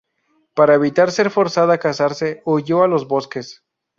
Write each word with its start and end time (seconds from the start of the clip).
Para 0.55 0.73
evitar 0.79 1.09
ser 1.11 1.29
forzada 1.29 1.75
a 1.75 1.77
casarse, 1.77 2.41
huyó 2.43 2.81
a 2.81 2.87
los 2.87 3.07
bosques. 3.07 3.61